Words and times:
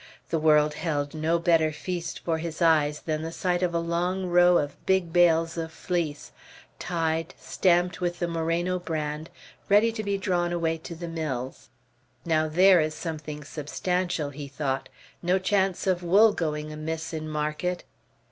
The 0.29 0.39
world 0.39 0.73
held 0.73 1.13
no 1.13 1.37
better 1.37 1.71
feast 1.71 2.17
for 2.25 2.39
his 2.39 2.59
eyes 2.59 3.01
than 3.01 3.21
the 3.21 3.31
sight 3.31 3.61
of 3.61 3.71
a 3.71 3.77
long 3.79 4.25
row 4.25 4.57
of 4.57 4.83
big 4.87 5.13
bales 5.13 5.57
of 5.59 5.71
fleece, 5.71 6.31
tied, 6.79 7.35
stamped 7.37 8.01
with 8.01 8.17
the 8.17 8.27
Moreno 8.27 8.79
brand, 8.79 9.29
ready 9.69 9.91
to 9.91 10.01
be 10.01 10.17
drawn 10.17 10.51
away 10.51 10.79
to 10.79 10.95
the 10.95 11.07
mills. 11.07 11.69
"Now, 12.25 12.47
there 12.47 12.81
is 12.81 12.95
something 12.95 13.43
substantial," 13.43 14.31
he 14.31 14.47
thought; 14.47 14.89
"no 15.21 15.37
chance 15.37 15.85
of 15.85 16.01
wool 16.01 16.33
going 16.33 16.73
amiss 16.73 17.13
in 17.13 17.29
market!" 17.29 17.83